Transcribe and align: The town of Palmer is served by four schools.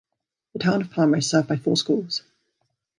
The 0.53 0.57
town 0.63 0.81
of 0.81 0.89
Palmer 0.89 1.17
is 1.17 1.29
served 1.29 1.47
by 1.47 1.57
four 1.57 1.77
schools. 1.77 2.23